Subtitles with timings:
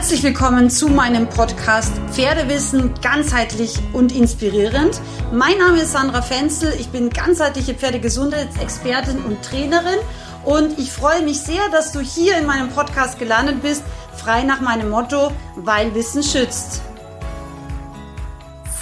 [0.00, 4.98] Herzlich willkommen zu meinem Podcast Pferdewissen ganzheitlich und inspirierend.
[5.30, 9.98] Mein Name ist Sandra Fenzel, ich bin ganzheitliche Pferdegesundheitsexpertin und Trainerin
[10.46, 13.82] und ich freue mich sehr, dass du hier in meinem Podcast gelandet bist,
[14.16, 16.80] frei nach meinem Motto, weil Wissen schützt.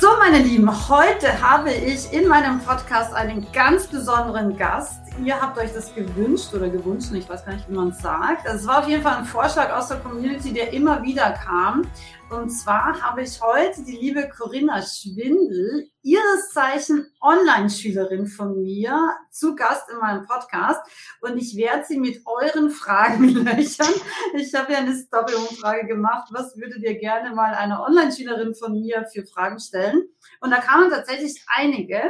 [0.01, 5.01] So, meine Lieben, heute habe ich in meinem Podcast einen ganz besonderen Gast.
[5.25, 8.47] Ihr habt euch das gewünscht oder gewünscht, ich weiß gar nicht, wie man es sagt.
[8.47, 11.91] Also es war auf jeden Fall ein Vorschlag aus der Community, der immer wieder kam.
[12.31, 19.57] Und zwar habe ich heute die liebe Corinna Schwindel, ihres Zeichen Online-Schülerin von mir, zu
[19.57, 20.81] Gast in meinem Podcast.
[21.21, 23.95] Und ich werde sie mit euren Fragen löchern.
[24.35, 26.29] Ich habe ja eine Story-Umfrage gemacht.
[26.33, 30.09] Was würdet ihr gerne mal einer Online-Schülerin von mir für Fragen stellen?
[30.41, 32.03] Und da kamen tatsächlich einige.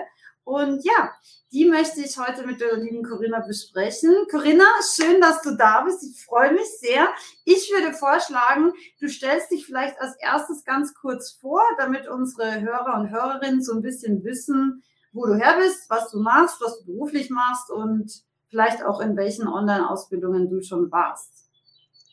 [0.48, 1.12] Und ja,
[1.52, 4.14] die möchte ich heute mit der lieben Corinna besprechen.
[4.30, 4.64] Corinna,
[4.96, 6.02] schön, dass du da bist.
[6.02, 7.06] Ich freue mich sehr.
[7.44, 12.94] Ich würde vorschlagen, du stellst dich vielleicht als erstes ganz kurz vor, damit unsere Hörer
[12.98, 16.86] und Hörerinnen so ein bisschen wissen, wo du her bist, was du machst, was du
[16.86, 18.10] beruflich machst und
[18.48, 21.50] vielleicht auch in welchen Online-Ausbildungen du schon warst.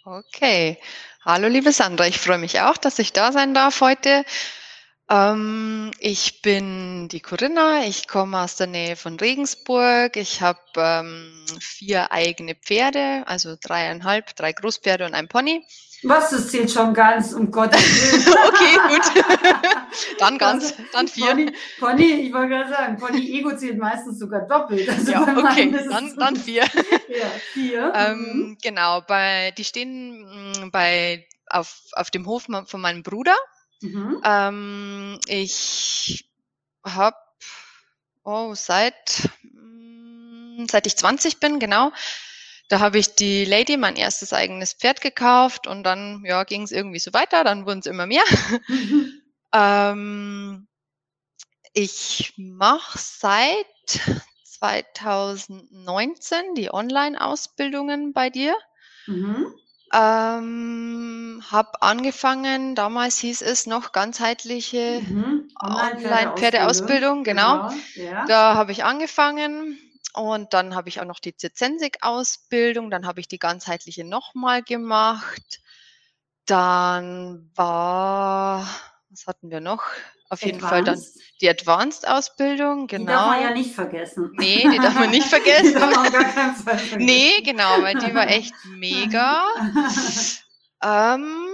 [0.04, 0.78] Okay.
[1.24, 2.06] Hallo, liebe Sandra.
[2.06, 4.26] Ich freue mich auch, dass ich da sein darf heute.
[5.08, 10.18] Ähm, ich bin die Corinna, ich komme aus der Nähe von Regensburg.
[10.18, 15.64] Ich habe ähm, vier eigene Pferde, also dreieinhalb, drei Großpferde und ein Pony.
[16.04, 18.38] Was, das zählt schon ganz, um Gottes Willen.
[18.48, 19.26] okay, gut.
[20.20, 21.28] dann ganz, also, dann vier.
[21.28, 24.90] Pony, Pony ich wollte gerade sagen, Pony Ego zählt meistens sogar doppelt.
[24.90, 26.64] Also ja, okay, dann, dann vier.
[27.10, 27.94] ja, vier.
[27.96, 28.58] Ähm, mhm.
[28.62, 30.22] Genau, bei, die stehen
[30.66, 33.36] mm, bei, auf, auf dem Hof von meinem Bruder.
[33.82, 34.22] Mhm.
[34.24, 36.30] Ähm, ich
[36.84, 37.18] habe
[38.26, 41.92] oh, seit, mm, seit ich 20 bin, genau,
[42.68, 46.72] da habe ich die Lady mein erstes eigenes Pferd gekauft und dann ja, ging es
[46.72, 48.24] irgendwie so weiter, dann wurden es immer mehr.
[48.68, 49.22] Mhm.
[49.54, 50.68] ähm,
[51.74, 54.02] ich mache seit
[54.44, 58.56] 2019 die Online-Ausbildungen bei dir.
[59.06, 59.54] Mhm.
[59.98, 65.50] Ähm, habe angefangen, damals hieß es noch ganzheitliche mhm.
[65.62, 67.70] Online-Pferdeausbildung, genau.
[67.70, 68.12] genau.
[68.12, 68.26] Ja.
[68.26, 69.80] Da habe ich angefangen
[70.14, 75.62] und dann habe ich auch noch die Zensik-Ausbildung, dann habe ich die ganzheitliche nochmal gemacht.
[76.46, 78.65] Dann war,
[79.26, 79.84] was hatten wir noch?
[80.30, 81.02] Auf jeden Fall dann
[81.42, 83.04] die Advanced-Ausbildung, genau.
[83.04, 83.50] Die darf man genau.
[83.50, 84.32] ja nicht vergessen.
[84.38, 85.66] Nee, die darf man nicht vergessen.
[85.74, 87.06] die darf man gar keinen Fall vergessen.
[87.06, 89.44] Nee, genau, weil die war echt mega.
[90.84, 91.48] ähm,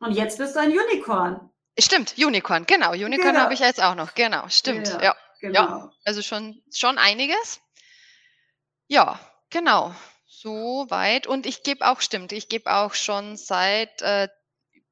[0.00, 1.50] Und jetzt bist du ein Unicorn.
[1.78, 2.92] Stimmt, Unicorn, genau.
[2.92, 3.40] Unicorn genau.
[3.40, 4.88] habe ich jetzt auch noch, genau, stimmt.
[4.88, 5.60] Ja, ja, genau.
[5.60, 5.92] ja.
[6.04, 7.60] also schon, schon einiges.
[8.88, 9.94] Ja, genau.
[10.26, 11.26] So weit.
[11.26, 14.28] Und ich gebe auch, stimmt, ich gebe auch schon seit äh,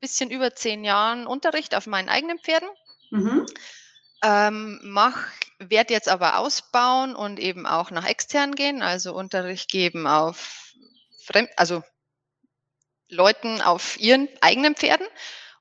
[0.05, 2.69] bisschen über zehn Jahren Unterricht auf meinen eigenen Pferden.
[3.11, 3.47] Mhm.
[4.23, 5.27] Ähm, mach,
[5.59, 10.73] werde jetzt aber ausbauen und eben auch nach extern gehen, also Unterricht geben auf
[11.25, 11.83] Fremd, also
[13.09, 15.07] Leuten auf ihren eigenen Pferden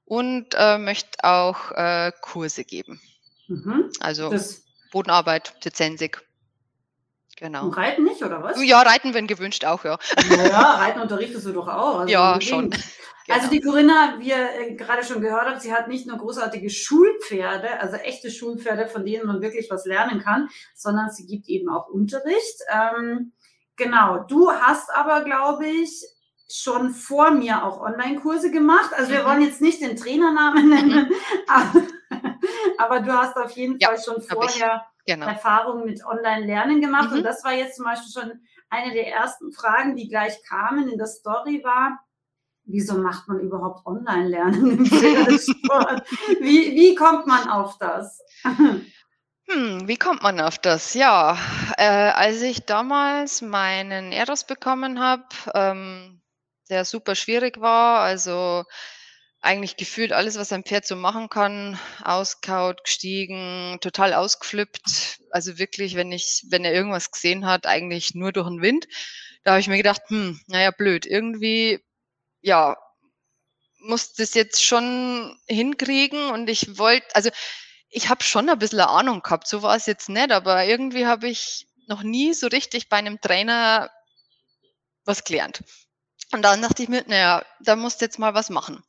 [0.03, 3.01] und äh, möchte auch äh, Kurse geben.
[3.47, 3.91] Mhm.
[4.01, 6.21] Also das Bodenarbeit, Zensik.
[7.37, 7.65] Genau.
[7.65, 8.61] Und Reiten nicht, oder was?
[8.63, 9.97] Ja, Reiten, wenn gewünscht, auch, ja.
[10.29, 11.99] Ja, Reiten unterrichtest du doch auch.
[11.99, 12.73] Also ja, schon.
[13.25, 13.37] Genau.
[13.37, 16.69] Also die Corinna, wie ihr äh, gerade schon gehört habt, sie hat nicht nur großartige
[16.69, 21.69] Schulpferde, also echte Schulpferde, von denen man wirklich was lernen kann, sondern sie gibt eben
[21.69, 22.59] auch Unterricht.
[22.69, 23.31] Ähm,
[23.77, 26.03] genau, du hast aber, glaube ich,
[26.51, 28.91] schon vor mir auch Online-Kurse gemacht.
[28.93, 29.27] Also wir mhm.
[29.27, 31.15] wollen jetzt nicht den Trainernamen nennen, mhm.
[31.47, 31.87] aber,
[32.77, 35.27] aber, du hast auf jeden ja, Fall schon vorher genau.
[35.27, 37.11] Erfahrungen mit Online-Lernen gemacht.
[37.11, 37.17] Mhm.
[37.17, 40.97] Und das war jetzt zum Beispiel schon eine der ersten Fragen, die gleich kamen in
[40.97, 41.99] der Story war
[42.65, 46.07] wieso macht man überhaupt Online-Lernen im Pferdesport?
[46.39, 48.21] wie, wie kommt man auf das?
[49.49, 50.93] Hm, wie kommt man auf das?
[50.93, 51.37] Ja,
[51.77, 56.21] äh, als ich damals meinen Eros bekommen habe, ähm,
[56.69, 58.63] der super schwierig war, also
[59.41, 65.19] eigentlich gefühlt alles, was ein Pferd so machen kann, auskaut, gestiegen, total ausgeflippt.
[65.31, 68.87] Also wirklich, wenn ich, wenn er irgendwas gesehen hat, eigentlich nur durch den Wind.
[69.43, 71.05] Da habe ich mir gedacht, hm, naja, blöd.
[71.05, 71.83] Irgendwie
[72.43, 72.77] ja,
[73.79, 77.29] muss das jetzt schon hinkriegen und ich wollte, also
[77.89, 81.27] ich habe schon ein bisschen Ahnung gehabt, so war es jetzt nicht, aber irgendwie habe
[81.27, 83.89] ich noch nie so richtig bei einem Trainer
[85.05, 85.63] was gelernt.
[86.31, 88.83] Und dann dachte ich mir, naja, da musst du jetzt mal was machen.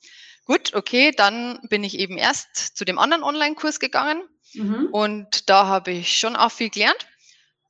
[0.45, 4.23] Gut, okay, dann bin ich eben erst zu dem anderen Online-Kurs gegangen
[4.55, 4.89] mhm.
[4.93, 7.07] und da habe ich schon auch viel gelernt.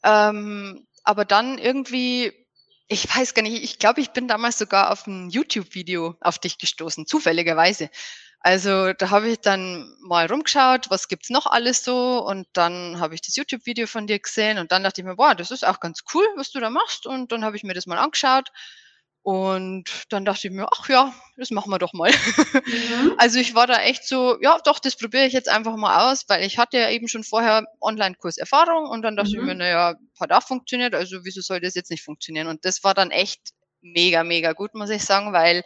[0.03, 2.44] Ähm, aber dann irgendwie
[2.89, 6.59] ich weiß gar nicht, ich glaube, ich bin damals sogar auf ein YouTube-Video auf dich
[6.59, 7.91] gestoßen, zufälligerweise.
[8.41, 12.23] Also da habe ich dann mal rumgeschaut, was gibt's noch alles so?
[12.23, 15.35] Und dann habe ich das YouTube-Video von dir gesehen und dann dachte ich mir, boah,
[15.35, 17.07] das ist auch ganz cool, was du da machst.
[17.07, 18.51] Und dann habe ich mir das mal angeschaut
[19.25, 22.12] und dann dachte ich mir, ach ja, das machen wir doch mal.
[22.12, 22.12] Mhm.
[23.19, 26.25] Also ich war da echt so, ja, doch, das probiere ich jetzt einfach mal aus,
[26.29, 29.37] weil ich hatte ja eben schon vorher Online-Kurs-Erfahrung und dann dachte mhm.
[29.38, 32.49] ich mir, naja, hat auch funktioniert, also wieso soll das jetzt nicht funktionieren?
[32.49, 33.41] Und das war dann echt
[33.81, 35.62] mega, mega gut, muss ich sagen, weil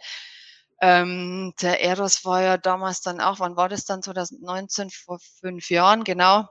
[0.79, 5.69] ähm, der Eros war ja damals dann auch, wann war das dann, 2019, vor fünf
[5.69, 6.47] Jahren, genau.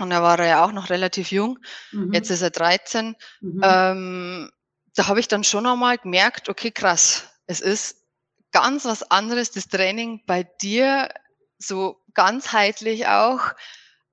[0.00, 1.58] Und da war er ja auch noch relativ jung.
[1.92, 2.12] Mhm.
[2.12, 3.14] Jetzt ist er 13.
[3.40, 3.60] Mhm.
[3.62, 4.50] Ähm,
[4.94, 7.96] da habe ich dann schon einmal gemerkt, okay, krass, es ist
[8.50, 11.08] ganz was anderes, das Training bei dir,
[11.58, 13.40] so ganzheitlich auch,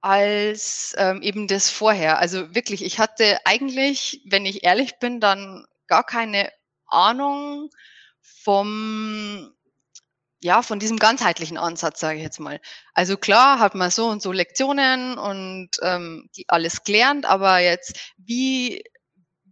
[0.02, 2.20] als ähm, eben das vorher.
[2.20, 6.52] Also wirklich, ich hatte eigentlich, wenn ich ehrlich bin, dann gar keine
[6.88, 7.70] Ahnung
[8.22, 9.54] vom
[10.42, 12.62] ja, von diesem ganzheitlichen Ansatz, sage ich jetzt mal.
[12.94, 18.00] Also klar hat man so und so Lektionen und ähm, die alles gelernt, aber jetzt,
[18.16, 18.82] wie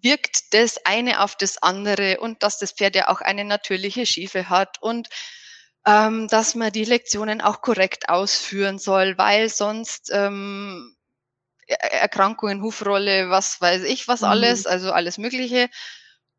[0.01, 4.49] wirkt das eine auf das andere und dass das Pferd ja auch eine natürliche Schiefe
[4.49, 5.09] hat und
[5.85, 10.95] ähm, dass man die Lektionen auch korrekt ausführen soll, weil sonst ähm,
[11.67, 14.27] Erkrankungen, Hufrolle, was weiß ich, was mhm.
[14.27, 15.69] alles, also alles Mögliche.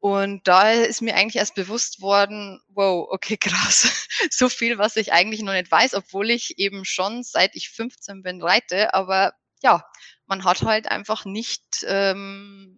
[0.00, 5.12] Und da ist mir eigentlich erst bewusst worden, wow, okay, krass, so viel, was ich
[5.12, 9.32] eigentlich noch nicht weiß, obwohl ich eben schon seit ich 15 bin reite, aber
[9.62, 9.84] ja,
[10.26, 12.77] man hat halt einfach nicht ähm,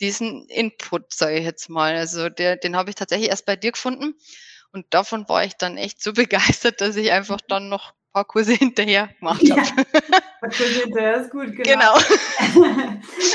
[0.00, 1.94] diesen Input, sage ich jetzt mal.
[1.94, 4.14] Also der, den habe ich tatsächlich erst bei dir gefunden.
[4.72, 7.48] Und davon war ich dann echt so begeistert, dass ich einfach mhm.
[7.48, 9.62] dann noch ein paar Kurse hinterher gemacht habe.
[10.44, 11.64] Ja, Kurse hinterher ist gut, genau.
[11.64, 12.74] genau.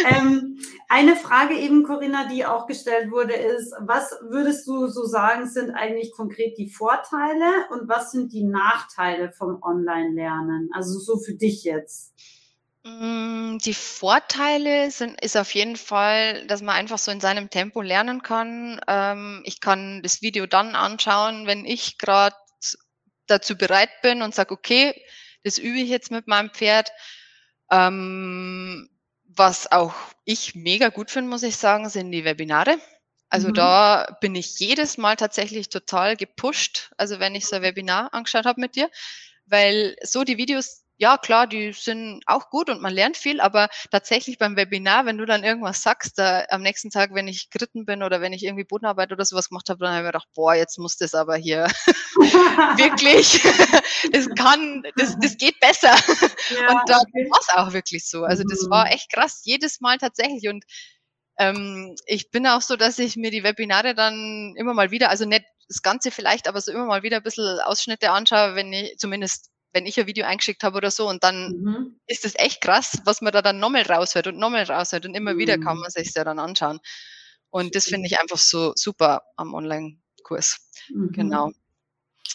[0.08, 0.60] ähm,
[0.90, 5.72] eine Frage eben, Corinna, die auch gestellt wurde, ist, was würdest du so sagen, sind
[5.72, 10.70] eigentlich konkret die Vorteile und was sind die Nachteile vom Online-Lernen?
[10.72, 12.14] Also so für dich jetzt.
[12.86, 17.81] Mm, die Vorteile sind ist auf jeden Fall, dass man einfach so in seinem Tempo
[17.81, 18.80] lernen kann.
[18.88, 22.36] Ähm, ich kann das Video dann anschauen, wenn ich gerade
[23.28, 24.96] dazu bereit bin und sage: „Okay,
[25.44, 26.92] das übe ich jetzt mit meinem Pferd.“
[27.72, 28.90] Ähm,
[29.26, 29.94] was auch
[30.26, 32.80] ich mega gut finde, muss ich sagen, sind die Webinare.
[33.30, 33.54] Also, Mhm.
[33.54, 38.46] da bin ich jedes Mal tatsächlich total gepusht, also wenn ich so ein Webinar angeschaut
[38.46, 38.90] habe mit dir,
[39.46, 43.69] weil so die Videos ja klar, die sind auch gut und man lernt viel, aber
[43.90, 47.86] tatsächlich beim Webinar, wenn du dann irgendwas sagst, da am nächsten Tag, wenn ich geritten
[47.86, 50.28] bin oder wenn ich irgendwie Bodenarbeit oder sowas gemacht habe, dann habe ich mir gedacht,
[50.36, 51.68] boah, jetzt muss das aber hier
[52.75, 53.42] wirklich,
[54.12, 55.96] das kann, das, das geht besser.
[56.50, 57.30] Ja, und da okay.
[57.30, 58.25] war es auch wirklich so.
[58.25, 58.92] Also das war mhm.
[58.92, 60.66] echt krass, jedes Mal tatsächlich und
[61.38, 65.24] ähm, ich bin auch so, dass ich mir die Webinare dann immer mal wieder, also
[65.24, 68.98] nicht das Ganze vielleicht, aber so immer mal wieder ein bisschen Ausschnitte anschaue, wenn ich
[68.98, 72.00] zumindest wenn ich ein Video eingeschickt habe oder so und dann mhm.
[72.07, 75.33] ist es echt krass, was man da dann nochmal raushört und nochmal raushört und immer
[75.33, 75.38] mhm.
[75.38, 75.81] wieder kann mhm.
[75.81, 76.80] man sich ja dann anschauen.
[77.51, 80.69] Und das finde ich einfach so super am Online-Kurs.
[80.89, 81.12] Mhm.
[81.12, 81.51] Genau.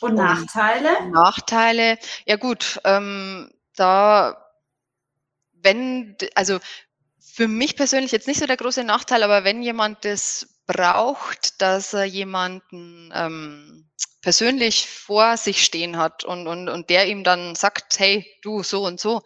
[0.00, 1.08] Und Nachteile?
[1.10, 4.44] Nachteile, ja gut, ähm, da,
[5.52, 6.58] wenn, also
[7.20, 11.92] für mich persönlich jetzt nicht so der große Nachteil, aber wenn jemand das braucht, dass
[11.92, 13.90] er jemanden ähm,
[14.22, 18.84] persönlich vor sich stehen hat und, und, und der ihm dann sagt, hey, du, so
[18.84, 19.22] und so.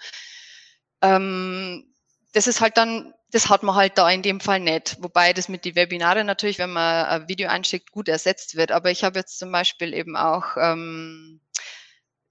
[1.03, 1.95] Ähm,
[2.33, 4.97] das ist halt dann, das hat man halt da in dem Fall nicht.
[5.01, 8.73] Wobei das mit die Webinare natürlich, wenn man ein Video einschickt, gut ersetzt wird.
[8.73, 11.41] Aber ich habe jetzt zum Beispiel eben auch ähm,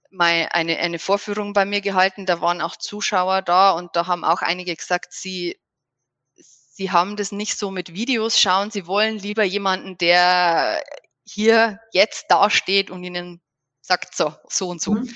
[0.09, 4.23] mal eine, eine Vorführung bei mir gehalten, da waren auch Zuschauer da und da haben
[4.23, 5.57] auch einige gesagt, sie
[6.77, 10.83] sie haben das nicht so mit Videos schauen, sie wollen lieber jemanden, der
[11.25, 13.41] hier jetzt dasteht und ihnen
[13.81, 14.93] sagt so, so und so.
[14.93, 15.09] Mhm.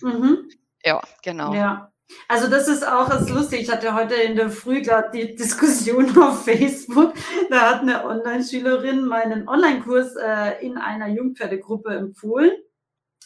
[0.00, 0.50] Mhm.
[0.84, 1.52] ja, genau.
[1.52, 1.92] Ja.
[2.26, 3.60] Also das ist auch das lustig.
[3.60, 7.12] Ich hatte heute in der Früh gerade die Diskussion auf Facebook.
[7.50, 12.52] Da hat eine Online-Schülerin meinen Online-Kurs äh, in einer Jungpferdegruppe empfohlen.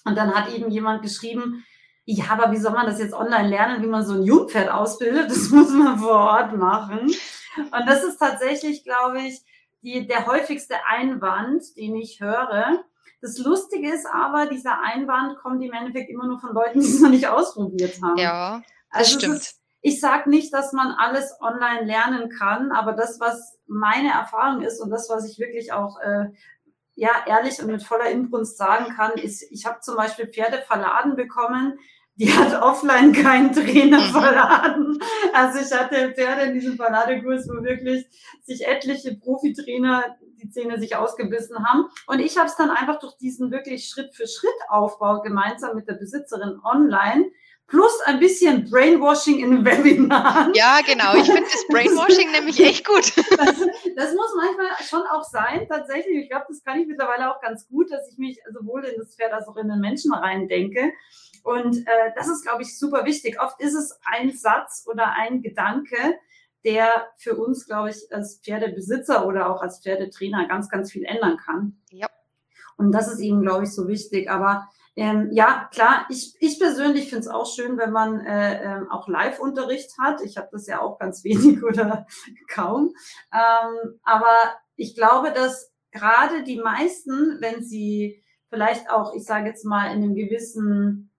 [0.04, 1.64] Und dann hat eben jemand geschrieben,
[2.04, 5.31] ja, aber wie soll man das jetzt online lernen, wie man so ein Jungpferd ausbildet?
[5.31, 7.14] Das muss man vor Ort machen.
[7.56, 9.42] Und das ist tatsächlich, glaube ich,
[9.82, 12.85] die, der häufigste Einwand, den ich höre.
[13.21, 17.00] Das Lustige ist aber, dieser Einwand kommt im Endeffekt immer nur von Leuten, die es
[17.00, 18.16] noch nicht ausprobiert haben.
[18.16, 19.37] Ja, das also stimmt.
[19.37, 24.62] Ist, ich sage nicht, dass man alles online lernen kann, aber das, was meine Erfahrung
[24.62, 26.26] ist und das, was ich wirklich auch äh,
[26.94, 31.16] ja ehrlich und mit voller Inbrunst sagen kann, ist, ich habe zum Beispiel Pferde verladen
[31.16, 31.78] bekommen,
[32.16, 34.12] die hat offline keinen Trainer mhm.
[34.12, 34.99] verladen.
[35.33, 38.07] Also ich hatte Pferde in diesem Verladekurs, wo wirklich
[38.42, 41.87] sich etliche Profitrainer die Zähne sich ausgebissen haben.
[42.07, 45.88] Und ich habe es dann einfach durch diesen wirklich Schritt für Schritt Aufbau gemeinsam mit
[45.88, 47.31] der Besitzerin online
[47.73, 50.52] plus ein bisschen Brainwashing in Webinaren.
[50.54, 51.14] Ja, genau.
[51.14, 53.16] Ich finde das Brainwashing nämlich echt gut.
[53.16, 53.57] Das,
[53.97, 56.25] das, muss manchmal schon auch sein, tatsächlich.
[56.25, 59.16] Ich glaube, das kann ich mittlerweile auch ganz gut, dass ich mich sowohl in das
[59.16, 60.92] Pferd als auch in den Menschen reindenke.
[61.43, 63.41] Und äh, das ist, glaube ich, super wichtig.
[63.41, 65.97] Oft ist es ein Satz oder ein Gedanke,
[66.65, 71.37] der für uns, glaube ich, als Pferdebesitzer oder auch als Pferdetrainer ganz, ganz viel ändern
[71.37, 71.81] kann.
[71.91, 72.07] Ja.
[72.77, 74.31] Und das ist eben, glaube ich, so wichtig.
[74.31, 78.91] Aber ähm, ja, klar, ich, ich persönlich finde es auch schön, wenn man äh, ähm,
[78.91, 80.21] auch Live-Unterricht hat.
[80.23, 82.07] Ich habe das ja auch ganz wenig oder
[82.49, 82.95] kaum.
[83.33, 84.37] Ähm, aber
[84.77, 90.03] ich glaube, dass gerade die meisten, wenn sie vielleicht auch, ich sage jetzt mal, in
[90.03, 91.12] einem gewissen,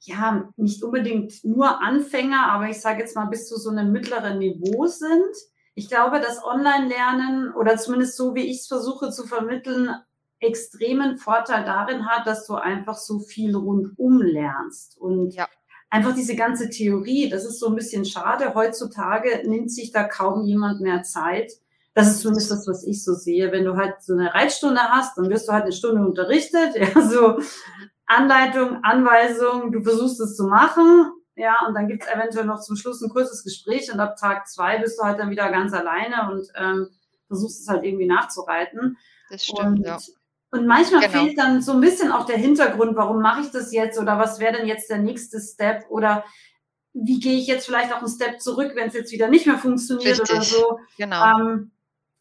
[0.00, 4.38] ja, nicht unbedingt nur Anfänger, aber ich sage jetzt mal bis zu so einem mittleren
[4.38, 5.36] Niveau sind.
[5.74, 9.94] Ich glaube, dass Online-Lernen oder zumindest so, wie ich es versuche zu vermitteln,
[10.40, 14.96] extremen Vorteil darin hat, dass du einfach so viel rundum lernst.
[14.98, 15.46] Und ja.
[15.90, 18.54] einfach diese ganze Theorie, das ist so ein bisschen schade.
[18.54, 21.52] Heutzutage nimmt sich da kaum jemand mehr Zeit.
[21.92, 23.52] Das ist zumindest das, was ich so sehe.
[23.52, 27.02] Wenn du halt so eine Reitstunde hast, dann wirst du halt eine Stunde unterrichtet, ja,
[27.02, 27.38] so
[28.10, 32.76] Anleitung, Anweisung, du versuchst es zu machen, ja, und dann gibt es eventuell noch zum
[32.76, 36.30] Schluss ein kurzes Gespräch und ab Tag zwei bist du halt dann wieder ganz alleine
[36.30, 36.88] und ähm,
[37.28, 38.98] versuchst es halt irgendwie nachzureiten.
[39.30, 39.98] Das stimmt, und ja.
[40.52, 41.12] Und manchmal genau.
[41.12, 44.40] fehlt dann so ein bisschen auch der Hintergrund, warum mache ich das jetzt oder was
[44.40, 46.24] wäre denn jetzt der nächste Step oder
[46.92, 49.58] wie gehe ich jetzt vielleicht auch einen Step zurück, wenn es jetzt wieder nicht mehr
[49.58, 50.36] funktioniert Richtig.
[50.36, 50.78] oder so.
[50.98, 51.38] Genau.
[51.38, 51.70] Ähm,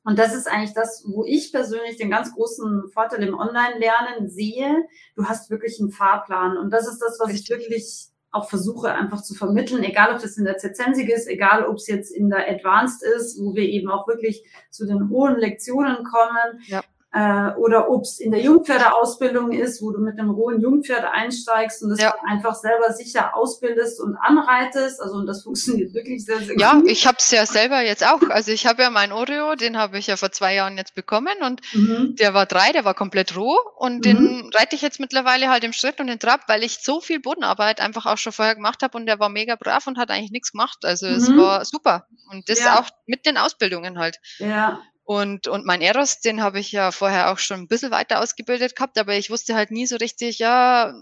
[0.10, 4.88] und das ist eigentlich das, wo ich persönlich den ganz großen Vorteil im Online-Lernen sehe.
[5.16, 6.58] Du hast wirklich einen Fahrplan.
[6.58, 10.36] Und das ist das, was ich wirklich auch versuche einfach zu vermitteln, egal ob das
[10.36, 13.92] in der Z-Zensig ist, egal ob es jetzt in der Advanced ist, wo wir eben
[13.92, 16.60] auch wirklich zu den hohen Lektionen kommen.
[16.66, 21.06] Ja äh, oder ob es in der Jungpferdeausbildung ist, wo du mit einem rohen Jungpferd
[21.06, 22.14] einsteigst und das ja.
[22.28, 25.02] einfach selber sicher ausbildest und anreitest.
[25.02, 26.86] Also und das funktioniert wirklich sehr, sehr ja, gut.
[26.86, 28.22] Ja, ich habe es ja selber jetzt auch.
[28.30, 31.36] Also ich habe ja meinen Oreo, den habe ich ja vor zwei Jahren jetzt bekommen
[31.42, 32.16] und mhm.
[32.20, 34.02] der war drei, der war komplett roh und mhm.
[34.02, 37.20] den reite ich jetzt mittlerweile halt im Schritt und im Trab, weil ich so viel
[37.20, 40.32] Bodenarbeit einfach auch schon vorher gemacht habe und der war mega brav und hat eigentlich
[40.32, 40.80] nichts gemacht.
[40.84, 41.14] Also mhm.
[41.14, 42.06] es war super.
[42.32, 42.80] Und das ja.
[42.80, 44.20] auch mit den Ausbildungen halt.
[44.38, 44.80] Ja.
[45.10, 48.76] Und, und mein Eros, den habe ich ja vorher auch schon ein bisschen weiter ausgebildet
[48.76, 50.94] gehabt, aber ich wusste halt nie so richtig, ja,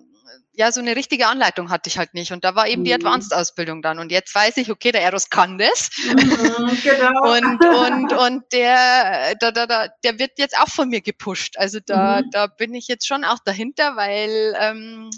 [0.53, 2.31] ja, so eine richtige Anleitung hatte ich halt nicht.
[2.31, 2.99] Und da war eben die mhm.
[2.99, 3.99] Advanced-Ausbildung dann.
[3.99, 5.89] Und jetzt weiß ich, okay, der Eros kann das.
[6.05, 7.33] Mhm, genau.
[7.33, 11.57] und, und, und der, da, da, da, der wird jetzt auch von mir gepusht.
[11.57, 12.31] Also da, mhm.
[12.31, 15.09] da bin ich jetzt schon auch dahinter, weil ähm,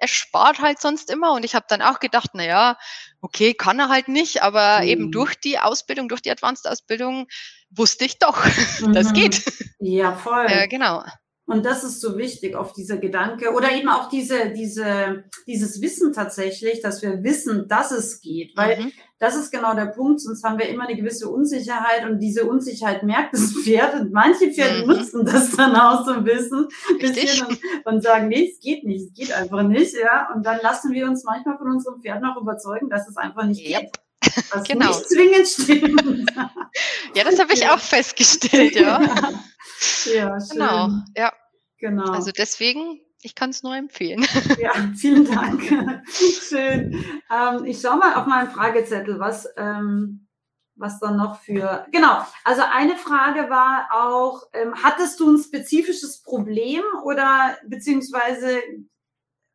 [0.00, 1.32] er spart halt sonst immer.
[1.32, 2.78] Und ich habe dann auch gedacht, na ja,
[3.20, 4.88] okay, kann er halt nicht, aber mhm.
[4.88, 7.28] eben durch die Ausbildung, durch die Advanced-Ausbildung
[7.70, 8.44] wusste ich doch,
[8.80, 8.92] mhm.
[8.92, 9.42] das geht.
[9.78, 10.46] Ja, voll.
[10.48, 11.04] Ja, genau.
[11.50, 16.12] Und das ist so wichtig, auf dieser Gedanke oder eben auch diese, diese, dieses Wissen
[16.12, 18.92] tatsächlich, dass wir wissen, dass es geht, weil mhm.
[19.18, 23.02] das ist genau der Punkt, sonst haben wir immer eine gewisse Unsicherheit und diese Unsicherheit
[23.02, 24.92] merkt das Pferd und manche Pferde mhm.
[24.92, 26.68] nutzen das dann auch so ein bisschen,
[27.00, 30.60] bisschen und, und, sagen, nee, es geht nicht, es geht einfach nicht, ja, und dann
[30.62, 33.80] lassen wir uns manchmal von unserem Pferd noch überzeugen, dass es einfach nicht yep.
[33.80, 33.90] geht.
[34.52, 34.86] Was genau.
[34.86, 36.30] nicht zwingend stimmt.
[37.16, 37.74] ja, das habe ich ja.
[37.74, 39.00] auch festgestellt, ja.
[40.14, 40.48] ja, schön.
[40.52, 41.32] Genau, ja.
[41.80, 42.12] Genau.
[42.12, 44.26] Also deswegen, ich kann es nur empfehlen.
[44.60, 45.62] Ja, vielen Dank.
[46.14, 47.04] schön.
[47.30, 50.28] Ähm, ich schaue mal auf meinen Fragezettel, was, ähm,
[50.76, 51.86] was dann noch für.
[51.90, 52.24] Genau.
[52.44, 58.60] Also eine Frage war auch, ähm, hattest du ein spezifisches Problem oder beziehungsweise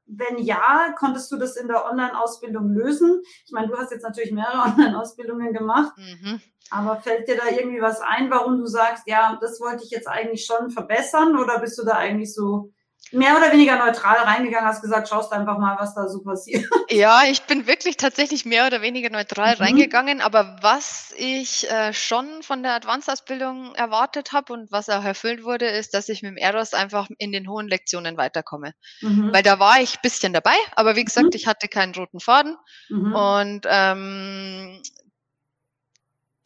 [0.07, 3.21] wenn ja, konntest du das in der Online-Ausbildung lösen?
[3.45, 6.41] Ich meine, du hast jetzt natürlich mehrere Online-Ausbildungen gemacht, mhm.
[6.69, 10.07] aber fällt dir da irgendwie was ein, warum du sagst, ja, das wollte ich jetzt
[10.07, 12.71] eigentlich schon verbessern oder bist du da eigentlich so
[13.11, 16.65] mehr oder weniger neutral reingegangen, hast gesagt, schaust einfach mal, was da so passiert.
[16.89, 19.61] Ja, ich bin wirklich tatsächlich mehr oder weniger neutral mhm.
[19.61, 25.43] reingegangen, aber was ich äh, schon von der Advanced-Ausbildung erwartet habe und was auch erfüllt
[25.43, 28.73] wurde, ist, dass ich mit dem Eros einfach in den hohen Lektionen weiterkomme.
[29.01, 29.33] Mhm.
[29.33, 31.35] Weil da war ich bisschen dabei, aber wie gesagt, mhm.
[31.35, 32.57] ich hatte keinen roten Faden
[32.89, 33.13] mhm.
[33.13, 34.81] und ähm,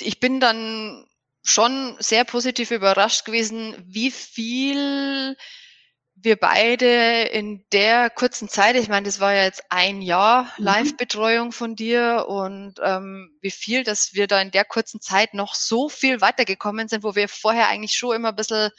[0.01, 1.05] ich bin dann
[1.43, 5.35] schon sehr positiv überrascht gewesen, wie viel
[6.21, 10.65] wir beide in der kurzen Zeit, ich meine, das war ja jetzt ein Jahr mhm.
[10.65, 15.55] Live-Betreuung von dir und ähm, wie viel, dass wir da in der kurzen Zeit noch
[15.55, 18.69] so viel weitergekommen sind, wo wir vorher eigentlich schon immer ein bisschen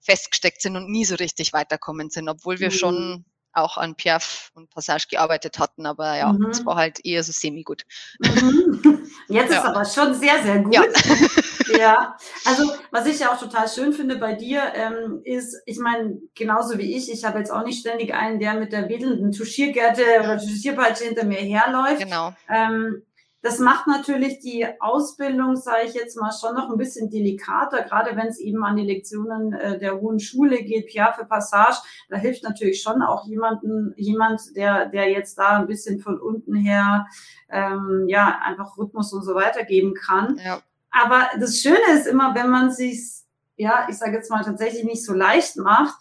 [0.00, 2.74] festgesteckt sind und nie so richtig weiterkommen sind, obwohl wir mhm.
[2.74, 6.50] schon auch an Piaf und Passage gearbeitet hatten, aber ja, Mhm.
[6.50, 7.82] es war halt eher so semi-gut.
[8.20, 8.20] Mhm.
[9.28, 9.64] Jetzt ist Ja.
[9.64, 10.74] aber schon sehr, sehr gut.
[10.74, 10.82] Ja.
[11.78, 16.20] Ja, also was ich ja auch total schön finde bei dir, ähm, ist, ich meine,
[16.34, 20.02] genauso wie ich, ich habe jetzt auch nicht ständig einen, der mit der wedelnden Tuschiergerte
[20.20, 22.02] oder Tuschierpeitsche hinter mir herläuft.
[22.02, 22.32] Genau.
[22.48, 23.02] Ähm,
[23.42, 28.14] das macht natürlich die Ausbildung, sage ich jetzt mal, schon noch ein bisschen delikater, gerade
[28.14, 31.78] wenn es eben an die Lektionen äh, der hohen Schule geht, Piaffe Passage.
[32.10, 36.54] Da hilft natürlich schon auch jemanden, jemand, der, der jetzt da ein bisschen von unten
[36.54, 37.06] her,
[37.48, 40.38] ähm, ja, einfach Rhythmus und so weiter geben kann.
[40.44, 40.60] Ja.
[40.90, 43.00] Aber das Schöne ist immer, wenn man sich,
[43.56, 45.94] ja, ich sage jetzt mal tatsächlich nicht so leicht macht,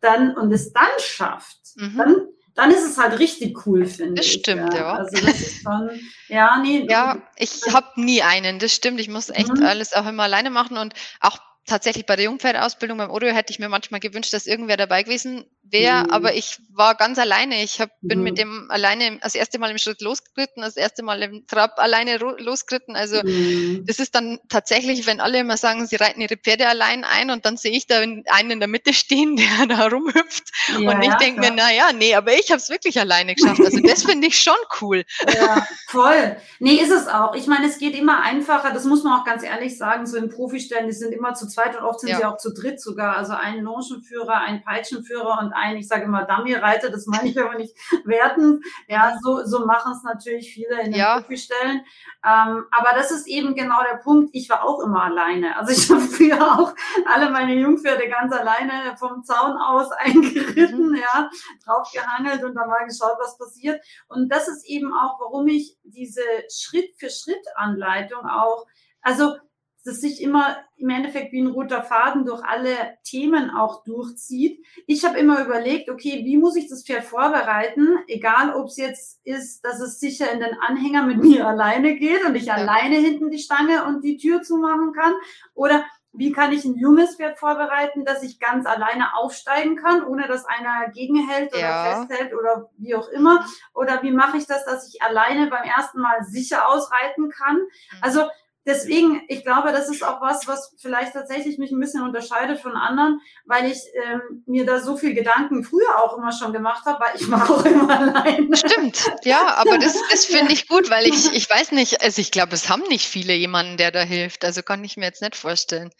[0.00, 1.96] dann und es dann schafft, Mhm.
[1.96, 2.16] dann,
[2.54, 4.32] dann ist es halt richtig cool, finde Das ich.
[4.32, 4.94] stimmt, ja.
[4.94, 5.90] Also das ist schon,
[6.28, 6.86] ja, nee.
[6.90, 9.00] Ja, ich habe nie einen, das stimmt.
[9.00, 9.62] Ich muss echt Mhm.
[9.62, 13.58] alles auch immer alleine machen und auch tatsächlich bei der Jungpferdeausbildung beim Odo hätte ich
[13.60, 16.10] mir manchmal gewünscht, dass irgendwer dabei gewesen wäre, Mhm.
[16.10, 17.62] aber ich war ganz alleine.
[17.62, 18.24] Ich hab, bin Mhm.
[18.24, 22.16] mit dem alleine das erste Mal im Schritt losgeritten, das erste Mal im Trab alleine
[22.18, 22.94] losgeritten.
[22.96, 23.84] Also Mhm.
[23.86, 27.44] das ist dann tatsächlich, wenn alle immer sagen, sie reiten ihre Pferde allein ein und
[27.46, 29.36] dann sehe ich da einen in der Mitte stehen,
[29.66, 31.68] der da rumhüpft Ja, und ich ja, denke mir, klar.
[31.68, 33.60] na ja, nee, aber ich habe es wirklich alleine geschafft.
[33.64, 35.04] Also das finde ich schon cool.
[35.34, 36.36] Ja, voll.
[36.58, 37.34] Nee, ist es auch.
[37.34, 40.28] Ich meine, es geht immer einfacher, das muss man auch ganz ehrlich sagen, so in
[40.28, 42.16] Profistellen, die sind immer zu zweit und oft sind Ja.
[42.18, 43.16] sie auch zu dritt sogar.
[43.16, 47.54] Also ein Longenführer, ein Peitschenführer und ein, ich sage immer, Dummy-Reiter, das meine ich aber
[47.54, 48.60] nicht werten.
[48.88, 51.20] Ja, so, so machen es natürlich viele in den Ja.
[51.20, 51.82] Profistellen.
[52.24, 54.30] Ähm, aber das ist eben genau der Punkt.
[54.32, 55.56] Ich war auch immer alleine.
[55.56, 56.74] Also ich habe früher auch
[57.12, 61.30] alle meine Jungpferde ganz alleine vom Zaun aus eingeritten, ja,
[61.64, 63.80] draufgehangelt und dann mal geschaut, was passiert.
[64.08, 68.66] Und das ist eben auch, warum ich diese Schritt-für-Schritt-Anleitung auch,
[69.02, 69.36] also
[69.84, 72.74] das sich immer im Endeffekt wie ein roter Faden durch alle
[73.04, 74.64] Themen auch durchzieht.
[74.86, 79.20] Ich habe immer überlegt, okay, wie muss ich das Pferd vorbereiten, egal ob es jetzt
[79.24, 82.54] ist, dass es sicher in den Anhänger mit mir alleine geht und ich Ja.
[82.54, 85.14] alleine hinten die Stange und die Tür zumachen kann,
[85.54, 85.84] oder
[86.14, 90.44] wie kann ich ein junges Pferd vorbereiten, dass ich ganz alleine aufsteigen kann, ohne dass
[90.44, 91.84] einer gegenhält oder Ja.
[92.06, 93.46] festhält oder wie auch immer?
[93.72, 97.58] Oder wie mache ich das, dass ich alleine beim ersten Mal sicher ausreiten kann?
[98.02, 98.28] Also
[98.66, 102.76] deswegen, ich glaube, das ist auch was, was vielleicht tatsächlich mich ein bisschen unterscheidet von
[102.76, 107.04] anderen, weil ich ähm, mir da so viel Gedanken früher auch immer schon gemacht habe,
[107.04, 108.56] weil ich mache auch immer alleine.
[108.56, 112.30] Stimmt, ja, aber das, das finde ich gut, weil ich, ich weiß nicht, also ich
[112.30, 114.44] glaube, es haben nicht viele jemanden, der da hilft.
[114.44, 115.90] Also kann ich mir jetzt nicht vorstellen,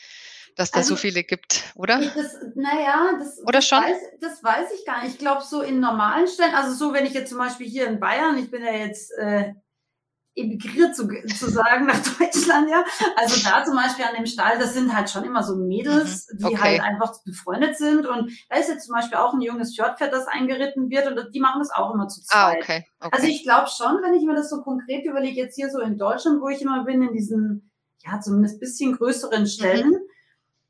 [0.56, 1.98] dass da Also- so viele gibt, oder?
[1.98, 3.82] Das, naja, das, Oder schon?
[3.82, 5.14] Weiß, das weiß ich gar nicht.
[5.14, 7.98] Ich glaube, so in normalen Stellen, also so, wenn ich jetzt zum Beispiel hier in
[8.00, 9.54] Bayern, ich bin ja jetzt äh,
[10.34, 11.06] emigriert zu,
[11.38, 12.84] zu sagen nach Deutschland, ja.
[13.16, 16.38] Also da zum Beispiel an dem Stall, das sind halt schon immer so Mädels, Mhm,
[16.38, 16.56] die okay.
[16.56, 18.06] halt einfach befreundet sind.
[18.06, 21.40] Und da ist jetzt zum Beispiel auch ein junges Shortpferd, das eingeritten wird und die
[21.40, 22.62] machen das auch immer zu Ah, zweit.
[22.62, 22.84] okay.
[23.00, 23.10] okay.
[23.12, 25.98] Also ich glaube schon, wenn ich mir das so konkret überlege, jetzt hier so in
[25.98, 27.70] Deutschland, wo ich immer bin, in diesen,
[28.04, 30.01] ja, zumindest bisschen größeren Stellen, Mhm.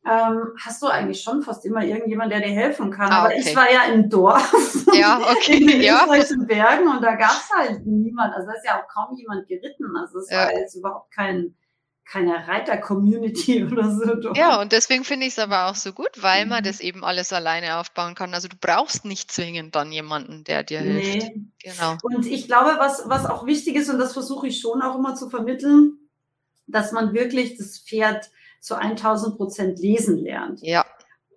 [0.05, 3.11] Ähm, hast du eigentlich schon fast immer irgendjemand, der dir helfen kann.
[3.11, 3.43] Ah, Aber okay.
[3.47, 4.53] ich war ja im Dorf
[4.95, 6.07] ja, in okay, den ja.
[6.47, 8.35] Bergen und da gab's halt niemand.
[8.35, 9.97] Also da ist ja auch kaum jemand geritten.
[9.97, 10.39] Also es Ja.
[10.47, 11.55] war jetzt überhaupt kein,
[12.05, 14.15] keine Reiter-Community oder so.
[14.17, 14.37] dort.
[14.37, 16.67] Ja, und deswegen finde ich es aber auch so gut, weil man Mhm.
[16.67, 18.35] das eben alles alleine aufbauen kann.
[18.35, 21.29] Also du brauchst nicht zwingend dann jemanden, der dir hilft.
[21.29, 21.43] Nee.
[21.63, 21.97] Genau.
[22.03, 25.15] Und ich glaube, was, was auch wichtig ist, und das versuche ich schon auch immer
[25.15, 25.99] zu vermitteln,
[26.67, 28.31] dass man wirklich das Pferd
[28.63, 30.61] zu 1000 Prozent lesen lernt.
[30.63, 30.87] Ja,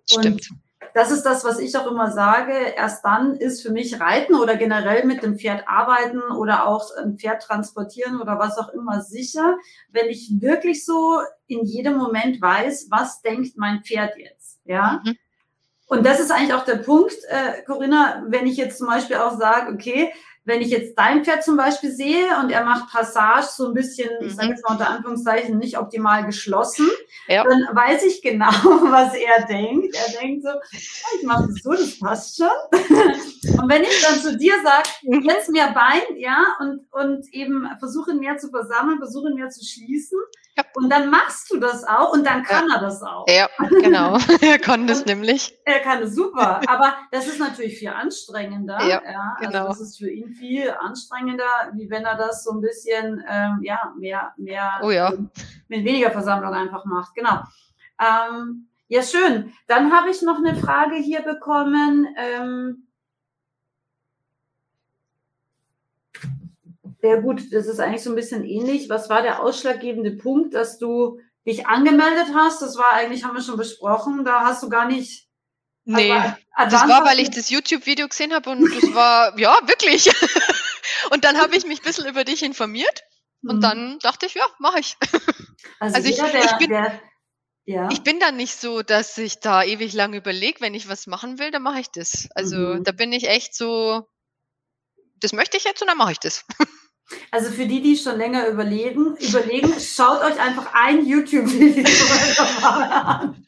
[0.08, 0.48] stimmt.
[0.94, 2.54] Das ist das, was ich auch immer sage.
[2.74, 7.18] Erst dann ist für mich Reiten oder generell mit dem Pferd arbeiten oder auch ein
[7.18, 9.58] Pferd transportieren oder was auch immer sicher,
[9.90, 14.60] wenn ich wirklich so in jedem Moment weiß, was denkt mein Pferd jetzt.
[14.64, 15.02] Ja.
[15.04, 15.16] Mhm.
[15.88, 19.38] Und das ist eigentlich auch der Punkt, äh, Corinna, wenn ich jetzt zum Beispiel auch
[19.38, 20.12] sage, okay,
[20.46, 24.08] wenn ich jetzt dein Pferd zum Beispiel sehe und er macht Passage so ein bisschen,
[24.20, 24.52] ich sage Mhm.
[24.54, 26.88] jetzt mal unter Anführungszeichen, nicht optimal geschlossen,
[27.28, 27.44] Ja.
[27.44, 28.46] dann weiß ich genau,
[28.92, 29.94] was er denkt.
[29.94, 30.60] Er denkt so, "Ah,
[31.18, 32.48] ich mache das so, das passt schon.
[33.60, 35.22] und wenn ich dann zu dir sage, Mhm.
[35.22, 40.18] jetzt mehr Bein, ja, und, und eben versuche mehr zu versammeln, versuche mehr zu schließen,
[40.56, 40.64] Ja.
[40.74, 43.26] und dann machst du das auch und dann kann er das auch.
[43.28, 43.48] Ja,
[43.82, 44.18] genau.
[44.40, 45.58] er kann das nämlich.
[45.64, 48.78] Er kann es super, aber das ist natürlich viel anstrengender.
[48.86, 49.02] Ja,
[49.36, 49.68] also genau.
[49.68, 53.92] das ist für ihn viel anstrengender, wie wenn er das so ein bisschen, ähm, ja,
[53.98, 55.12] mehr, mehr, Oh ja.
[55.12, 55.30] ähm,
[55.68, 57.14] mit weniger Versammlung einfach macht.
[57.14, 57.40] Genau.
[58.00, 59.52] Ähm, ja, schön.
[59.66, 62.06] Dann habe ich noch eine Frage hier bekommen.
[62.16, 62.85] Ähm,
[67.06, 68.88] ja gut, das ist eigentlich so ein bisschen ähnlich.
[68.88, 72.62] Was war der ausschlaggebende Punkt, dass du dich angemeldet hast?
[72.62, 75.26] Das war eigentlich, haben wir schon besprochen, da hast du gar nicht
[75.88, 76.12] Nee,
[76.56, 80.10] das war, weil ich das YouTube-Video gesehen habe und das war, ja, wirklich.
[81.12, 83.02] und dann habe ich mich ein bisschen über dich informiert
[83.42, 83.60] und mhm.
[83.60, 84.96] dann dachte ich, ja, mache ich.
[85.78, 87.00] Also, also jeder, ich, ich, bin, der,
[87.66, 87.88] ja.
[87.90, 91.38] ich bin dann nicht so, dass ich da ewig lang überlege, wenn ich was machen
[91.38, 92.28] will, dann mache ich das.
[92.34, 92.84] Also mhm.
[92.84, 94.08] da bin ich echt so,
[95.16, 96.46] das möchte ich jetzt und dann mache ich das.
[97.30, 101.84] Also für die, die schon länger überlegen, überlegen, schaut euch einfach ein YouTube-Video
[102.62, 103.46] an.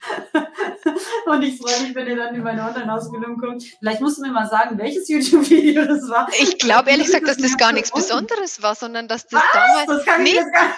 [1.29, 3.65] Und ich freue mich, wenn ihr dann in meine Online-Ausbildung kommt.
[3.79, 6.29] Vielleicht musst du mir mal sagen, welches YouTube-Video das war.
[6.41, 9.87] Ich glaube ehrlich gesagt, dass das gar nichts Besonderes war, sondern dass das Was?
[9.87, 10.05] damals.
[10.07, 10.25] Das nee,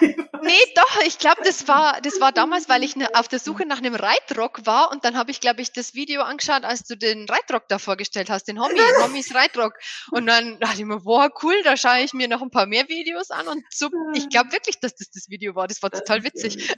[0.03, 3.39] nicht nee, doch, ich glaube, das war, das war damals, weil ich ne, auf der
[3.39, 6.85] Suche nach einem Reitrock war und dann habe ich, glaube ich, das Video angeschaut, als
[6.85, 9.75] du den Reitrock da vorgestellt hast, den Homie, Homies Reitrock.
[10.11, 12.89] Und dann dachte ich mir, boah, cool, da schaue ich mir noch ein paar mehr
[12.89, 15.69] Videos an und so, ich glaube wirklich, dass das das Video war.
[15.69, 16.75] Das war total witzig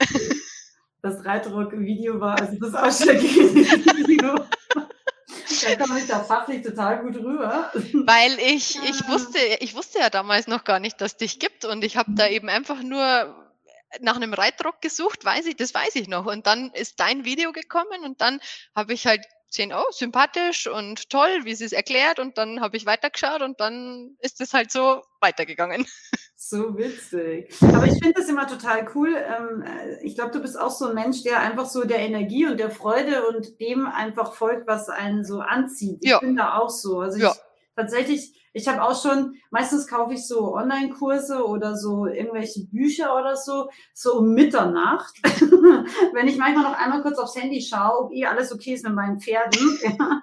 [1.03, 4.35] das Reitrock-Video war, also das ausschlaggebende Video.
[4.35, 7.71] Da komme ich da fachlich total gut rüber.
[7.73, 11.65] Weil ich, ich wusste, ich wusste ja damals noch gar nicht, dass es dich gibt
[11.65, 13.35] und ich habe da eben einfach nur
[13.99, 16.25] nach einem Reitrock gesucht, weiß ich, das weiß ich noch.
[16.25, 18.39] Und dann ist dein Video gekommen und dann
[18.73, 22.75] habe ich halt gesehen, oh, sympathisch und toll, wie sie es erklärt und dann habe
[22.75, 25.85] ich weitergeschaut und dann ist es halt so weitergegangen.
[26.45, 27.55] So witzig.
[27.61, 29.15] Aber ich finde das immer total cool.
[29.15, 32.45] Ähm, äh, ich glaube, du bist auch so ein Mensch, der einfach so der Energie
[32.45, 35.99] und der Freude und dem einfach folgt, was einen so anzieht.
[36.01, 36.19] Ich ja.
[36.19, 36.99] bin da auch so.
[36.99, 37.33] Also ich, ja.
[37.75, 43.35] Tatsächlich, ich habe auch schon, meistens kaufe ich so Online-Kurse oder so irgendwelche Bücher oder
[43.35, 45.15] so, so um Mitternacht.
[45.23, 48.93] Wenn ich manchmal noch einmal kurz aufs Handy schaue, ob eh alles okay ist mit
[48.93, 50.21] meinen Pferden, ja,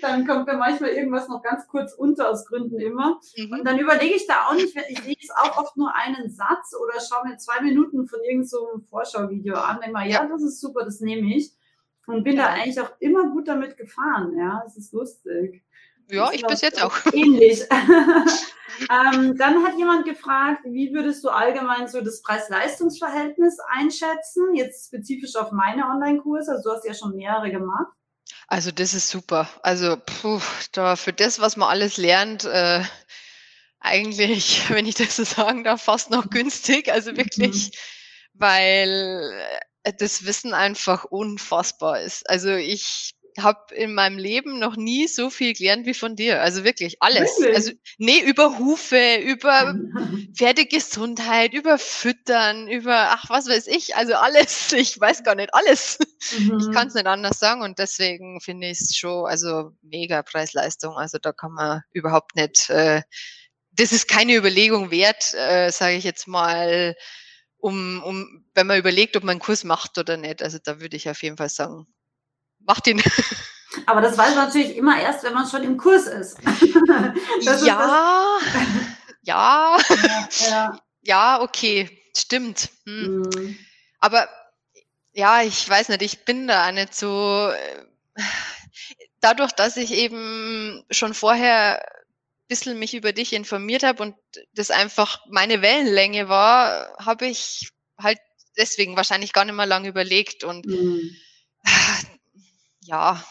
[0.00, 3.20] dann kommt mir manchmal irgendwas noch ganz kurz unter aus Gründen immer.
[3.36, 3.52] Mhm.
[3.52, 7.00] Und dann überlege ich da auch nicht, ich lese auch oft nur einen Satz oder
[7.00, 10.84] schaue mir zwei Minuten von irgendeinem so Vorschauvideo an, denke mal, ja, das ist super,
[10.84, 11.52] das nehme ich.
[12.06, 12.46] Und bin ja.
[12.46, 15.62] da eigentlich auch immer gut damit gefahren, ja, es ist lustig.
[16.12, 16.94] Ja, ich bis jetzt auch.
[17.14, 17.62] Ähnlich.
[17.70, 24.54] ähm, dann hat jemand gefragt, wie würdest du allgemein so das Preis-Leistungs-Verhältnis einschätzen?
[24.54, 26.52] Jetzt spezifisch auf meine Online-Kurse.
[26.52, 27.86] Also du hast ja schon mehrere gemacht.
[28.46, 29.48] Also das ist super.
[29.62, 30.40] Also puh,
[30.72, 32.82] da für das, was man alles lernt, äh,
[33.80, 36.92] eigentlich, wenn ich das so sagen darf, fast noch günstig.
[36.92, 37.70] Also wirklich, mhm.
[38.34, 39.32] weil
[39.82, 42.28] äh, das Wissen einfach unfassbar ist.
[42.28, 46.42] Also ich habe in meinem Leben noch nie so viel gelernt wie von dir.
[46.42, 47.38] Also wirklich alles.
[47.38, 47.56] Wirklich?
[47.56, 49.74] Also nee, über Hufe, über
[50.36, 54.72] Pferdegesundheit, über Füttern, über ach was weiß ich, also alles.
[54.82, 55.98] Ich weiß gar nicht alles.
[56.38, 56.58] Mhm.
[56.58, 60.96] Ich kann es nicht anders sagen und deswegen finde ich es schon also mega Preis-Leistung.
[60.96, 62.68] Also da kann man überhaupt nicht.
[62.68, 63.02] Äh,
[63.72, 66.94] das ist keine Überlegung wert, äh, sage ich jetzt mal.
[67.58, 70.42] Um, um, wenn man überlegt, ob man einen Kurs macht oder nicht.
[70.42, 71.86] Also da würde ich auf jeden Fall sagen,
[72.66, 73.02] macht ihn.
[73.86, 76.38] Aber das weiß man natürlich immer erst, wenn man schon im Kurs ist.
[77.40, 77.58] ja,
[79.22, 79.78] ja,
[80.50, 82.70] ja, ja, okay, stimmt.
[82.84, 83.22] Hm.
[83.22, 83.58] Mhm.
[84.00, 84.28] Aber
[85.12, 87.50] ja, ich weiß nicht, ich bin da nicht so.
[87.50, 88.22] Äh,
[89.20, 94.16] dadurch, dass ich eben schon vorher ein bisschen mich über dich informiert habe und
[94.54, 98.18] das einfach meine Wellenlänge war, habe ich halt
[98.56, 101.16] deswegen wahrscheinlich gar nicht mal lange überlegt und mhm
[102.82, 103.22] ja,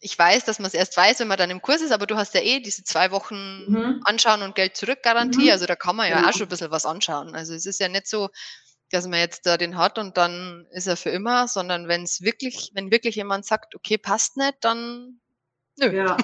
[0.00, 2.16] ich weiß, dass man es erst weiß, wenn man dann im Kurs ist, aber du
[2.16, 4.00] hast ja eh diese zwei Wochen mhm.
[4.04, 5.44] Anschauen und Geld zurück Garantie.
[5.44, 5.50] Mhm.
[5.50, 7.34] Also da kann man ja, ja auch schon ein bisschen was anschauen.
[7.34, 8.28] Also es ist ja nicht so,
[8.90, 12.20] dass man jetzt da den hat und dann ist er für immer, sondern wenn es
[12.20, 15.20] wirklich, wenn wirklich jemand sagt, okay, passt nicht, dann
[15.78, 15.94] nö.
[15.94, 16.16] Ja,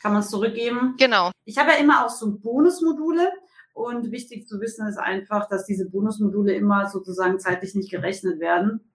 [0.00, 0.94] kann man es zurückgeben.
[0.98, 1.30] Genau.
[1.44, 3.30] Ich habe ja immer auch so Bonusmodule.
[3.74, 8.92] Und wichtig zu wissen ist einfach, dass diese Bonusmodule immer sozusagen zeitlich nicht gerechnet werden.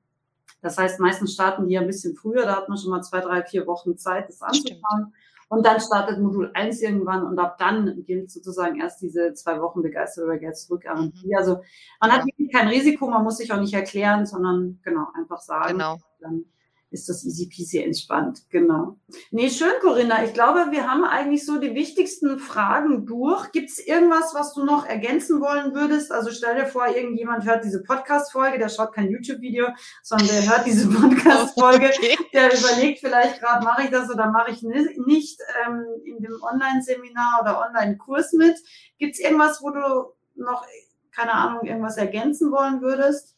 [0.61, 3.19] Das heißt, meistens starten die ja ein bisschen früher, da hat man schon mal zwei,
[3.19, 5.13] drei, vier Wochen Zeit, das anzufangen.
[5.49, 9.83] Und dann startet Modul 1 irgendwann und ab dann gilt sozusagen erst diese zwei Wochen
[9.83, 11.27] Begeisterung über Geld zurückgarantie.
[11.27, 11.37] Mhm.
[11.37, 11.61] Also
[11.99, 12.17] man ja.
[12.17, 15.73] hat wirklich kein Risiko, man muss sich auch nicht erklären, sondern genau, einfach sagen.
[15.73, 15.97] Genau.
[16.21, 16.45] Dann
[16.93, 18.43] ist das easy peasy entspannt.
[18.49, 18.97] Genau.
[19.31, 20.23] Nee, schön, Corinna.
[20.23, 23.51] Ich glaube, wir haben eigentlich so die wichtigsten Fragen durch.
[23.51, 26.11] Gibt es irgendwas, was du noch ergänzen wollen würdest?
[26.11, 29.67] Also stell dir vor, irgendjemand hört diese Podcast-Folge, der schaut kein YouTube-Video,
[30.03, 32.17] sondern der hört diese Podcast-Folge, okay.
[32.31, 37.39] der überlegt vielleicht gerade, mache ich das oder mache ich nicht ähm, in dem Online-Seminar
[37.41, 38.55] oder Online-Kurs mit.
[38.99, 40.65] Gibt es irgendwas, wo du noch,
[41.11, 43.35] keine Ahnung, irgendwas ergänzen wollen würdest?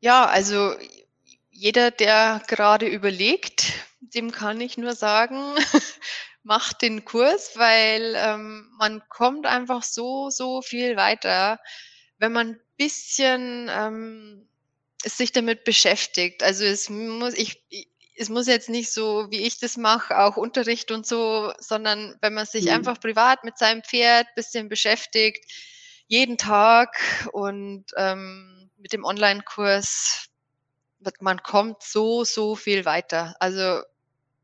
[0.00, 0.72] Ja, also
[1.62, 5.54] jeder, der gerade überlegt, dem kann ich nur sagen,
[6.42, 11.60] macht den Kurs, weil ähm, man kommt einfach so, so viel weiter,
[12.18, 14.48] wenn man ein bisschen ähm,
[15.04, 16.42] sich damit beschäftigt.
[16.42, 17.62] Also es muss, ich,
[18.16, 22.34] es muss jetzt nicht so, wie ich das mache, auch Unterricht und so, sondern wenn
[22.34, 22.72] man sich mhm.
[22.72, 25.48] einfach privat mit seinem Pferd bisschen beschäftigt,
[26.08, 26.96] jeden Tag
[27.30, 30.28] und ähm, mit dem Online-Kurs,
[31.20, 33.34] man kommt so, so viel weiter.
[33.40, 33.82] Also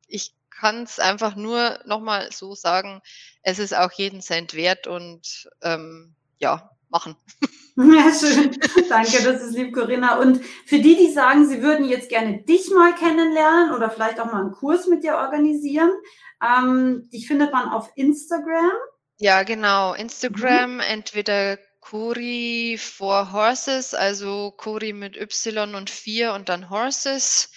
[0.06, 3.00] ich kann es einfach nur nochmal so sagen,
[3.42, 7.16] es ist auch jeden Cent wert und ähm, ja, machen.
[7.80, 8.58] Ja, schön.
[8.88, 10.18] Danke, das ist lieb, Corinna.
[10.18, 14.32] Und für die, die sagen, sie würden jetzt gerne dich mal kennenlernen oder vielleicht auch
[14.32, 15.92] mal einen Kurs mit dir organisieren,
[16.42, 18.72] ähm, dich findet man auf Instagram.
[19.20, 19.94] Ja, genau.
[19.94, 20.80] Instagram, mhm.
[20.80, 27.50] entweder Kuri for Horses, also Kuri mit Y und 4 und dann Horses.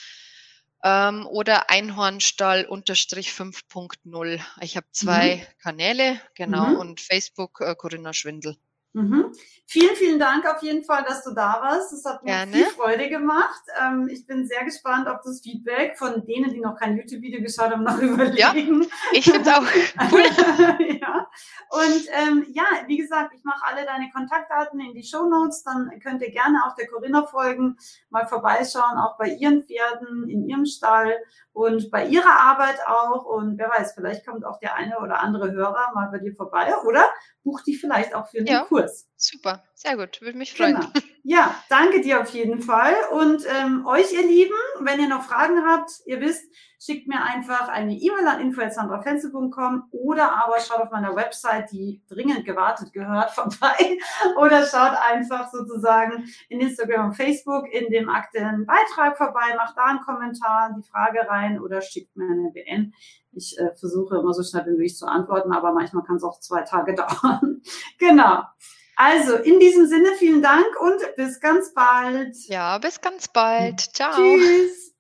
[0.83, 4.39] Ähm, oder Einhornstall unterstrich 5.0.
[4.61, 5.61] Ich habe zwei mhm.
[5.61, 6.75] Kanäle, genau, mhm.
[6.77, 8.55] und Facebook äh, Corinna Schwindel.
[8.93, 9.31] Mhm.
[9.67, 11.93] Vielen, vielen Dank auf jeden Fall, dass du da warst.
[11.93, 12.51] Es hat mir Gerne.
[12.51, 13.61] viel Freude gemacht.
[13.81, 17.71] Ähm, ich bin sehr gespannt auf das Feedback von denen, die noch kein YouTube-Video geschaut
[17.71, 18.81] haben, noch überlegen.
[18.81, 19.61] Ja, ich finde es auch
[20.11, 20.97] cool.
[20.99, 21.27] ja.
[21.69, 25.63] Und ähm, ja, wie gesagt, ich mache alle deine Kontaktdaten in die Show Notes.
[25.63, 27.77] Dann könnt ihr gerne auch der Corinna folgen,
[28.09, 31.15] mal vorbeischauen, auch bei ihren Pferden, in ihrem Stall
[31.53, 33.23] und bei ihrer Arbeit auch.
[33.23, 36.73] Und wer weiß, vielleicht kommt auch der eine oder andere Hörer mal bei dir vorbei
[36.85, 37.05] oder
[37.43, 38.80] bucht die vielleicht auch für einen ja, Kurs.
[38.81, 39.10] Lewis.
[39.23, 40.79] Super, sehr gut, würde mich freuen.
[40.79, 40.89] Genau.
[41.23, 42.95] Ja, danke dir auf jeden Fall.
[43.11, 46.43] Und ähm, euch, ihr Lieben, wenn ihr noch Fragen habt, ihr wisst,
[46.79, 52.45] schickt mir einfach eine E-Mail an info.sandrafenzel.com oder aber schaut auf meiner Website, die dringend
[52.45, 53.99] gewartet gehört, vorbei
[54.37, 59.85] oder schaut einfach sozusagen in Instagram und Facebook in dem aktuellen Beitrag vorbei, macht da
[59.85, 62.95] einen Kommentar, die Frage rein oder schickt mir eine BN.
[63.33, 66.39] Ich äh, versuche immer so schnell wie möglich zu antworten, aber manchmal kann es auch
[66.39, 67.61] zwei Tage dauern.
[67.99, 68.41] genau.
[68.95, 72.35] Also, in diesem Sinne, vielen Dank und bis ganz bald.
[72.47, 73.79] Ja, bis ganz bald.
[73.79, 74.13] Ciao.
[74.15, 74.91] Tschüss.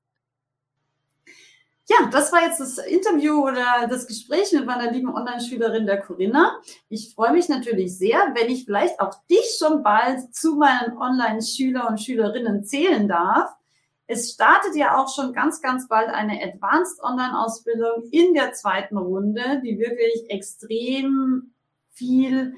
[1.91, 6.61] Ja, das war jetzt das Interview oder das Gespräch mit meiner lieben Online-Schülerin der Corinna.
[6.87, 11.89] Ich freue mich natürlich sehr, wenn ich vielleicht auch dich schon bald zu meinen Online-Schüler
[11.89, 13.51] und Schülerinnen zählen darf.
[14.07, 19.61] Es startet ja auch schon ganz, ganz bald eine Advanced Online-Ausbildung in der zweiten Runde,
[19.61, 21.53] die wirklich extrem
[21.89, 22.55] viel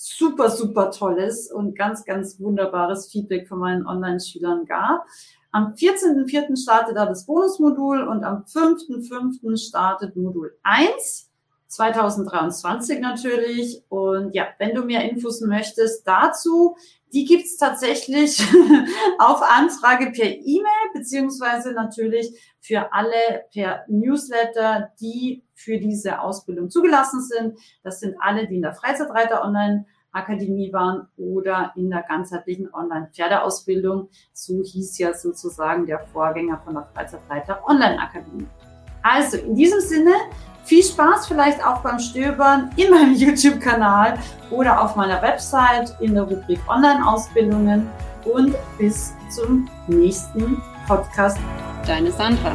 [0.00, 5.04] super, super tolles und ganz, ganz wunderbares Feedback von meinen Online-Schülern gab.
[5.50, 6.56] Am 14.04.
[6.56, 9.56] startet da das Bonusmodul und am 5.05.
[9.56, 11.24] startet Modul 1.
[11.66, 13.82] 2023 natürlich.
[13.88, 16.76] Und ja, wenn du mehr Infos möchtest dazu,
[17.12, 18.40] die gibt's tatsächlich
[19.18, 27.22] auf Anfrage per E-Mail, beziehungsweise natürlich für alle per Newsletter, die für diese Ausbildung zugelassen
[27.22, 27.58] sind.
[27.82, 34.08] Das sind alle, die in der Freizeitreiter Online Akademie waren oder in der ganzheitlichen Online-Pferdeausbildung.
[34.32, 38.46] So hieß ja sozusagen der Vorgänger von der Freizeitreiter Online-Akademie.
[39.02, 40.12] Also in diesem Sinne,
[40.68, 44.18] viel Spaß vielleicht auch beim Stöbern in meinem YouTube-Kanal
[44.50, 47.88] oder auf meiner Website in der Rubrik Online-Ausbildungen
[48.24, 51.38] und bis zum nächsten Podcast.
[51.86, 52.54] Deine Sandra.